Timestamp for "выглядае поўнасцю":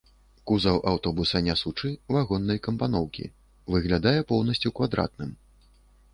3.75-4.69